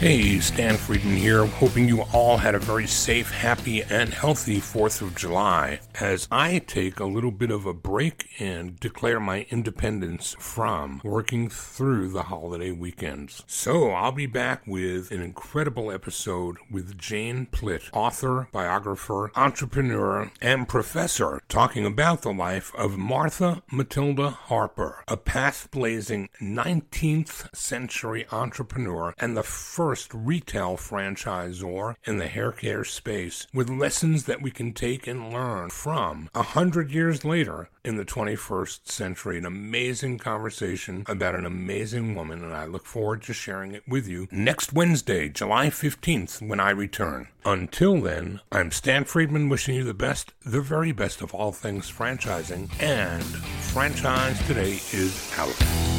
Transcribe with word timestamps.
Hey, 0.00 0.38
Stan 0.40 0.78
Friedman 0.78 1.16
here, 1.16 1.44
hoping 1.44 1.86
you 1.86 2.04
all 2.14 2.38
had 2.38 2.54
a 2.54 2.58
very 2.58 2.86
safe, 2.86 3.30
happy, 3.30 3.82
and 3.82 4.08
healthy 4.08 4.56
4th 4.56 5.02
of 5.02 5.14
July 5.14 5.80
as 6.00 6.26
I 6.30 6.60
take 6.60 6.98
a 6.98 7.04
little 7.04 7.30
bit 7.30 7.50
of 7.50 7.66
a 7.66 7.74
break 7.74 8.30
and 8.38 8.80
declare 8.80 9.20
my 9.20 9.44
independence 9.50 10.34
from 10.38 11.02
working 11.04 11.50
through 11.50 12.08
the 12.08 12.22
holiday 12.22 12.70
weekends. 12.70 13.44
So 13.46 13.90
I'll 13.90 14.10
be 14.10 14.24
back 14.24 14.66
with 14.66 15.10
an 15.10 15.20
incredible 15.20 15.92
episode 15.92 16.56
with 16.70 16.96
Jane 16.96 17.48
Plitt, 17.52 17.90
author, 17.92 18.48
biographer, 18.52 19.30
entrepreneur, 19.34 20.32
and 20.40 20.66
professor, 20.66 21.42
talking 21.50 21.84
about 21.84 22.22
the 22.22 22.32
life 22.32 22.72
of 22.74 22.96
Martha 22.96 23.62
Matilda 23.70 24.30
Harper, 24.30 25.04
a 25.06 25.18
path 25.18 25.68
blazing 25.70 26.30
19th 26.40 27.54
century 27.54 28.26
entrepreneur 28.32 29.12
and 29.18 29.36
the 29.36 29.42
first 29.42 29.89
first 29.90 30.14
retail 30.14 30.76
franchisor 30.76 31.96
in 32.04 32.18
the 32.18 32.28
hair 32.28 32.52
care 32.52 32.84
space 32.84 33.48
with 33.52 33.68
lessons 33.68 34.22
that 34.24 34.40
we 34.40 34.48
can 34.48 34.72
take 34.72 35.08
and 35.08 35.32
learn 35.32 35.68
from 35.68 36.30
a 36.32 36.44
hundred 36.44 36.92
years 36.92 37.24
later 37.24 37.68
in 37.84 37.96
the 37.96 38.04
21st 38.04 38.86
century. 38.86 39.38
An 39.38 39.46
amazing 39.46 40.18
conversation 40.18 41.04
about 41.08 41.34
an 41.34 41.46
amazing 41.46 42.14
woman, 42.14 42.44
and 42.44 42.54
I 42.54 42.66
look 42.66 42.86
forward 42.86 43.22
to 43.22 43.32
sharing 43.32 43.72
it 43.72 43.82
with 43.88 44.06
you 44.06 44.28
next 44.30 44.72
Wednesday, 44.72 45.28
July 45.28 45.68
15th, 45.68 46.46
when 46.46 46.60
I 46.60 46.70
return. 46.70 47.28
Until 47.44 48.00
then, 48.00 48.40
I'm 48.52 48.70
Stan 48.70 49.04
Friedman 49.04 49.48
wishing 49.48 49.74
you 49.74 49.84
the 49.84 49.94
best, 49.94 50.34
the 50.44 50.60
very 50.60 50.92
best 50.92 51.22
of 51.22 51.34
all 51.34 51.52
things 51.52 51.90
franchising, 51.90 52.70
and 52.82 53.24
Franchise 53.24 54.38
Today 54.46 54.72
is 54.92 55.32
out. 55.38 55.54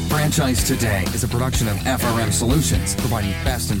Franchise 0.08 0.62
Today 0.62 1.02
is 1.14 1.24
a 1.24 1.28
production 1.28 1.66
of 1.66 1.76
FRM 1.78 2.30
Solutions, 2.30 2.94
providing 2.94 3.32
best 3.44 3.72
in 3.72 3.80